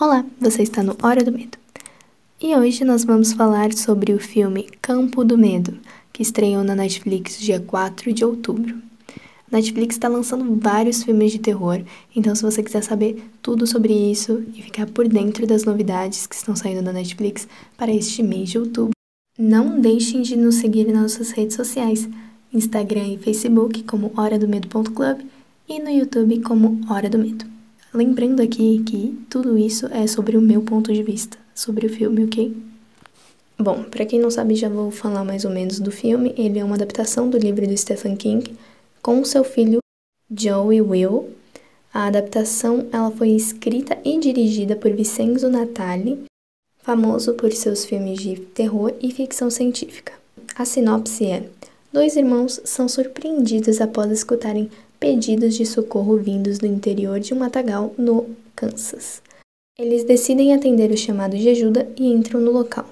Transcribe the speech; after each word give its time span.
Olá, 0.00 0.24
você 0.40 0.62
está 0.62 0.82
no 0.82 0.96
Hora 1.02 1.22
do 1.22 1.30
Medo. 1.30 1.58
E 2.40 2.56
hoje 2.56 2.86
nós 2.86 3.04
vamos 3.04 3.34
falar 3.34 3.70
sobre 3.74 4.14
o 4.14 4.18
filme 4.18 4.66
Campo 4.80 5.22
do 5.22 5.36
Medo, 5.36 5.78
que 6.10 6.22
estreou 6.22 6.64
na 6.64 6.74
Netflix 6.74 7.38
dia 7.38 7.60
4 7.60 8.10
de 8.10 8.24
outubro. 8.24 8.76
A 9.52 9.56
Netflix 9.56 9.96
está 9.96 10.08
lançando 10.08 10.58
vários 10.58 11.02
filmes 11.02 11.32
de 11.32 11.38
terror, 11.38 11.82
então 12.16 12.34
se 12.34 12.42
você 12.42 12.62
quiser 12.62 12.82
saber 12.82 13.22
tudo 13.42 13.66
sobre 13.66 13.92
isso 13.92 14.42
e 14.54 14.62
ficar 14.62 14.86
por 14.86 15.06
dentro 15.06 15.46
das 15.46 15.64
novidades 15.64 16.26
que 16.26 16.34
estão 16.34 16.56
saindo 16.56 16.80
na 16.80 16.94
Netflix 16.94 17.46
para 17.76 17.92
este 17.92 18.22
mês 18.22 18.48
de 18.48 18.58
outubro, 18.58 18.94
não 19.38 19.78
deixem 19.82 20.22
de 20.22 20.34
nos 20.34 20.54
seguir 20.54 20.86
nas 20.86 21.02
nossas 21.02 21.30
redes 21.32 21.56
sociais, 21.56 22.08
Instagram 22.50 23.06
e 23.06 23.18
Facebook 23.18 23.82
como 23.82 24.10
Hora 24.16 24.38
do 24.38 24.48
Medo.club 24.48 25.20
e 25.68 25.78
no 25.78 25.90
YouTube 25.90 26.40
como 26.40 26.80
Hora 26.88 27.10
do 27.10 27.18
Medo. 27.18 27.59
Lembrando 27.92 28.40
aqui 28.40 28.82
que 28.86 29.18
tudo 29.28 29.58
isso 29.58 29.86
é 29.88 30.06
sobre 30.06 30.36
o 30.36 30.40
meu 30.40 30.62
ponto 30.62 30.92
de 30.92 31.02
vista 31.02 31.36
sobre 31.60 31.86
o 31.86 31.90
filme, 31.90 32.24
ok? 32.24 32.56
Bom, 33.58 33.82
para 33.82 34.06
quem 34.06 34.18
não 34.18 34.30
sabe, 34.30 34.54
já 34.54 34.68
vou 34.68 34.90
falar 34.90 35.22
mais 35.24 35.44
ou 35.44 35.50
menos 35.50 35.78
do 35.78 35.90
filme. 35.90 36.34
Ele 36.38 36.58
é 36.58 36.64
uma 36.64 36.76
adaptação 36.76 37.28
do 37.28 37.36
livro 37.36 37.66
do 37.66 37.76
Stephen 37.76 38.16
King 38.16 38.56
com 39.02 39.22
seu 39.24 39.44
filho 39.44 39.80
Joey 40.34 40.80
Will. 40.80 41.30
A 41.92 42.06
adaptação 42.06 42.86
ela 42.90 43.10
foi 43.10 43.30
escrita 43.30 43.98
e 44.04 44.18
dirigida 44.18 44.76
por 44.76 44.90
Vincenzo 44.92 45.50
Natali, 45.50 46.24
famoso 46.78 47.34
por 47.34 47.52
seus 47.52 47.84
filmes 47.84 48.18
de 48.20 48.36
terror 48.36 48.94
e 49.02 49.12
ficção 49.12 49.50
científica. 49.50 50.14
A 50.54 50.64
sinopse 50.64 51.26
é: 51.26 51.46
dois 51.92 52.16
irmãos 52.16 52.60
são 52.64 52.88
surpreendidos 52.88 53.80
após 53.80 54.10
escutarem 54.10 54.70
pedidos 55.00 55.54
de 55.54 55.64
socorro 55.64 56.18
vindos 56.18 56.58
do 56.58 56.66
interior 56.66 57.18
de 57.18 57.32
um 57.32 57.38
matagal 57.38 57.94
no 57.96 58.26
Kansas. 58.54 59.22
Eles 59.78 60.04
decidem 60.04 60.52
atender 60.52 60.90
o 60.90 60.96
chamado 60.96 61.36
de 61.38 61.48
ajuda 61.48 61.90
e 61.96 62.12
entram 62.12 62.38
no 62.38 62.52
local. 62.52 62.84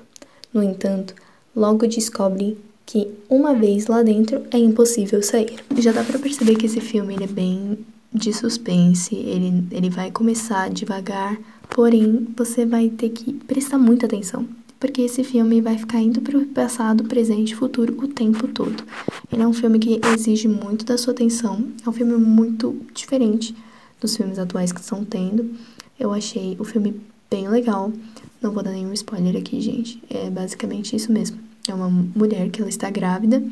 No 0.53 0.63
entanto, 0.63 1.15
logo 1.55 1.87
descobrem 1.87 2.57
que, 2.87 3.07
uma 3.29 3.55
vez 3.55 3.87
lá 3.87 4.03
dentro, 4.03 4.43
é 4.51 4.57
impossível 4.57 5.23
sair. 5.23 5.57
Já 5.77 5.93
dá 5.93 6.03
para 6.03 6.19
perceber 6.19 6.57
que 6.57 6.65
esse 6.65 6.81
filme 6.81 7.17
é 7.21 7.27
bem 7.27 7.79
de 8.11 8.33
suspense, 8.33 9.15
ele, 9.15 9.65
ele 9.71 9.91
vai 9.91 10.11
começar 10.11 10.71
devagar, 10.71 11.39
porém 11.69 12.27
você 12.35 12.65
vai 12.65 12.89
ter 12.89 13.11
que 13.11 13.35
prestar 13.35 13.77
muita 13.77 14.07
atenção, 14.07 14.49
porque 14.81 15.03
esse 15.03 15.23
filme 15.23 15.61
vai 15.61 15.77
ficar 15.77 16.01
indo 16.01 16.23
para 16.23 16.39
o 16.39 16.47
passado, 16.47 17.05
presente 17.05 17.53
e 17.53 17.57
futuro 17.57 17.95
o 18.03 18.09
tempo 18.09 18.49
todo. 18.49 18.83
Ele 19.31 19.43
é 19.43 19.47
um 19.47 19.53
filme 19.53 19.79
que 19.79 20.01
exige 20.15 20.49
muito 20.49 20.85
da 20.85 20.97
sua 20.97 21.13
atenção, 21.13 21.69
é 21.85 21.89
um 21.89 21.93
filme 21.93 22.17
muito 22.17 22.81
diferente 22.95 23.55
dos 24.01 24.17
filmes 24.17 24.39
atuais 24.39 24.73
que 24.73 24.81
estão 24.81 25.05
tendo. 25.05 25.55
Eu 25.99 26.13
achei 26.13 26.57
o 26.59 26.65
filme 26.65 27.01
bem 27.31 27.49
legal. 27.49 27.93
Não 28.41 28.53
vou 28.53 28.63
dar 28.63 28.71
nenhum 28.71 28.93
spoiler 28.93 29.37
aqui, 29.37 29.61
gente. 29.61 30.03
É 30.09 30.31
basicamente 30.31 30.95
isso 30.97 31.13
mesmo. 31.13 31.39
É 31.69 31.75
uma 31.75 31.91
mulher 31.91 32.49
que 32.51 32.61
ela 32.61 32.71
está 32.71 32.89
grávida 32.89 33.43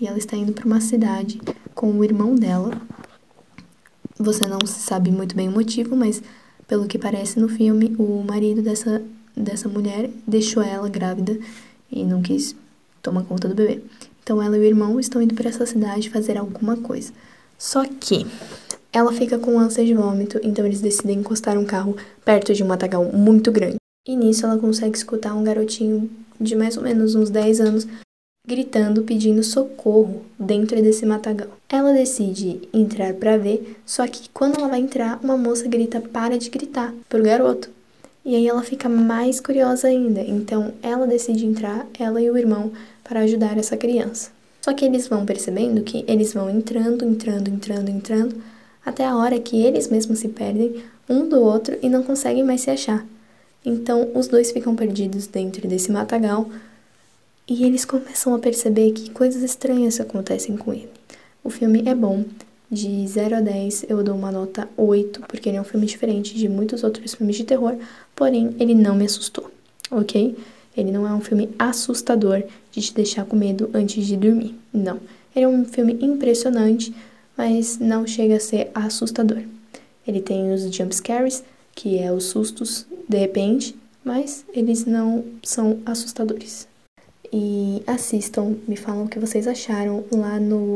e 0.00 0.06
ela 0.06 0.18
está 0.18 0.36
indo 0.36 0.52
para 0.52 0.66
uma 0.66 0.80
cidade 0.80 1.40
com 1.74 1.92
o 1.92 2.04
irmão 2.04 2.34
dela. 2.34 2.70
Você 4.18 4.46
não 4.46 4.58
sabe 4.66 5.10
muito 5.10 5.36
bem 5.36 5.48
o 5.48 5.52
motivo, 5.52 5.94
mas 5.94 6.22
pelo 6.66 6.86
que 6.86 6.98
parece 6.98 7.38
no 7.38 7.48
filme, 7.48 7.94
o 7.98 8.24
marido 8.26 8.62
dessa, 8.62 9.02
dessa 9.36 9.68
mulher 9.68 10.10
deixou 10.26 10.62
ela 10.62 10.88
grávida 10.88 11.38
e 11.90 12.04
não 12.04 12.20
quis 12.22 12.56
tomar 13.02 13.24
conta 13.24 13.48
do 13.48 13.54
bebê. 13.54 13.82
Então 14.30 14.40
ela 14.40 14.56
e 14.56 14.60
o 14.60 14.64
irmão 14.64 15.00
estão 15.00 15.20
indo 15.20 15.34
para 15.34 15.48
essa 15.48 15.66
cidade 15.66 16.08
fazer 16.08 16.38
alguma 16.38 16.76
coisa. 16.76 17.12
Só 17.58 17.84
que 17.84 18.24
ela 18.92 19.12
fica 19.12 19.36
com 19.40 19.58
ânsia 19.58 19.84
de 19.84 19.92
vômito, 19.92 20.38
então 20.44 20.64
eles 20.64 20.80
decidem 20.80 21.18
encostar 21.18 21.58
um 21.58 21.64
carro 21.64 21.96
perto 22.24 22.54
de 22.54 22.62
um 22.62 22.68
matagal 22.68 23.04
muito 23.06 23.50
grande. 23.50 23.78
E 24.06 24.14
nisso 24.14 24.46
ela 24.46 24.56
consegue 24.56 24.96
escutar 24.96 25.34
um 25.34 25.42
garotinho 25.42 26.08
de 26.40 26.54
mais 26.54 26.76
ou 26.76 26.84
menos 26.84 27.16
uns 27.16 27.28
10 27.28 27.60
anos 27.60 27.88
gritando, 28.46 29.02
pedindo 29.02 29.42
socorro 29.42 30.22
dentro 30.38 30.80
desse 30.80 31.04
matagal. 31.04 31.48
Ela 31.68 31.92
decide 31.92 32.68
entrar 32.72 33.14
para 33.14 33.36
ver, 33.36 33.78
só 33.84 34.06
que 34.06 34.30
quando 34.30 34.60
ela 34.60 34.68
vai 34.68 34.78
entrar, 34.78 35.18
uma 35.24 35.36
moça 35.36 35.66
grita: 35.66 36.00
"Para 36.00 36.38
de 36.38 36.50
gritar" 36.50 36.94
pro 37.08 37.20
garoto. 37.20 37.68
E 38.24 38.34
aí 38.36 38.46
ela 38.46 38.62
fica 38.62 38.88
mais 38.88 39.40
curiosa 39.40 39.88
ainda. 39.88 40.20
Então 40.20 40.72
ela 40.82 41.06
decide 41.06 41.46
entrar, 41.46 41.86
ela 41.98 42.20
e 42.20 42.30
o 42.30 42.36
irmão, 42.36 42.72
para 43.02 43.20
ajudar 43.20 43.56
essa 43.56 43.76
criança. 43.76 44.30
Só 44.60 44.74
que 44.74 44.84
eles 44.84 45.08
vão 45.08 45.24
percebendo 45.24 45.82
que 45.82 46.04
eles 46.06 46.34
vão 46.34 46.50
entrando, 46.50 47.04
entrando, 47.04 47.48
entrando, 47.48 47.88
entrando, 47.88 48.36
até 48.84 49.04
a 49.06 49.16
hora 49.16 49.38
que 49.40 49.60
eles 49.60 49.88
mesmos 49.88 50.18
se 50.18 50.28
perdem 50.28 50.82
um 51.08 51.28
do 51.28 51.40
outro 51.40 51.76
e 51.82 51.88
não 51.88 52.02
conseguem 52.02 52.44
mais 52.44 52.60
se 52.60 52.70
achar. 52.70 53.06
Então 53.64 54.10
os 54.14 54.28
dois 54.28 54.52
ficam 54.52 54.74
perdidos 54.74 55.26
dentro 55.26 55.66
desse 55.66 55.90
matagal 55.90 56.48
e 57.48 57.64
eles 57.64 57.84
começam 57.84 58.34
a 58.34 58.38
perceber 58.38 58.92
que 58.92 59.10
coisas 59.10 59.42
estranhas 59.42 59.98
acontecem 59.98 60.56
com 60.56 60.72
ele. 60.72 60.90
O 61.42 61.50
filme 61.50 61.82
é 61.86 61.94
bom, 61.94 62.24
de 62.70 63.06
0 63.06 63.36
a 63.36 63.40
10 63.40 63.86
eu 63.88 64.02
dou 64.02 64.14
uma 64.14 64.30
nota 64.30 64.68
8, 64.76 65.22
porque 65.26 65.48
ele 65.48 65.56
é 65.56 65.60
um 65.60 65.64
filme 65.64 65.86
diferente 65.86 66.34
de 66.34 66.48
muitos 66.48 66.84
outros 66.84 67.14
filmes 67.14 67.36
de 67.36 67.44
terror, 67.44 67.76
porém 68.14 68.54
ele 68.60 68.74
não 68.74 68.94
me 68.94 69.04
assustou, 69.04 69.50
ok? 69.90 70.36
Ele 70.76 70.92
não 70.92 71.06
é 71.06 71.12
um 71.12 71.20
filme 71.20 71.50
assustador 71.58 72.44
de 72.70 72.80
te 72.80 72.94
deixar 72.94 73.24
com 73.24 73.34
medo 73.34 73.68
antes 73.74 74.06
de 74.06 74.16
dormir, 74.16 74.54
não. 74.72 75.00
Ele 75.34 75.44
é 75.44 75.48
um 75.48 75.64
filme 75.64 75.98
impressionante, 76.00 76.94
mas 77.36 77.78
não 77.78 78.06
chega 78.06 78.36
a 78.36 78.40
ser 78.40 78.70
assustador. 78.74 79.42
Ele 80.06 80.20
tem 80.20 80.52
os 80.52 80.62
jump 80.74 80.94
scares, 80.94 81.42
que 81.74 81.98
é 81.98 82.12
os 82.12 82.24
sustos 82.24 82.86
de 83.08 83.18
repente, 83.18 83.74
mas 84.04 84.44
eles 84.54 84.84
não 84.84 85.24
são 85.42 85.78
assustadores. 85.84 86.68
E 87.32 87.82
assistam, 87.86 88.56
me 88.66 88.76
falam 88.76 89.04
o 89.04 89.08
que 89.08 89.18
vocês 89.18 89.46
acharam 89.46 90.04
lá 90.10 90.38
no 90.40 90.69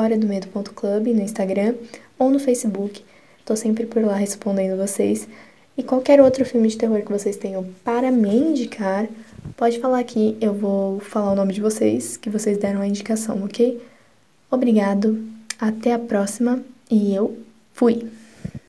hora 0.00 0.16
do 0.16 0.26
medo.club 0.26 1.08
no 1.08 1.22
Instagram 1.22 1.74
ou 2.18 2.30
no 2.30 2.38
Facebook. 2.38 3.04
Tô 3.44 3.56
sempre 3.56 3.86
por 3.86 4.02
lá 4.02 4.14
respondendo 4.14 4.78
vocês. 4.78 5.28
E 5.76 5.82
qualquer 5.82 6.20
outro 6.20 6.44
filme 6.44 6.68
de 6.68 6.76
terror 6.76 7.02
que 7.02 7.12
vocês 7.12 7.36
tenham 7.36 7.64
para 7.84 8.10
me 8.10 8.34
indicar, 8.34 9.06
pode 9.56 9.78
falar 9.78 10.00
aqui, 10.00 10.36
eu 10.40 10.52
vou 10.52 10.98
falar 11.00 11.32
o 11.32 11.36
nome 11.36 11.52
de 11.52 11.60
vocês, 11.60 12.16
que 12.16 12.28
vocês 12.28 12.58
deram 12.58 12.80
a 12.80 12.86
indicação, 12.86 13.44
ok? 13.44 13.80
Obrigado, 14.50 15.22
até 15.58 15.92
a 15.92 15.98
próxima 15.98 16.60
e 16.90 17.14
eu 17.14 17.38
fui! 17.72 18.27